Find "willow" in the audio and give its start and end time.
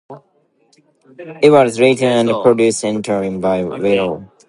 3.63-4.31